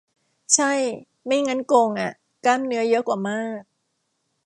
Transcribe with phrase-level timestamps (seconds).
[0.55, 0.73] ใช่
[1.25, 2.11] ไม่งั้นโกงอะ
[2.45, 3.61] กล้ามเนื้อเยอะกว่ามาก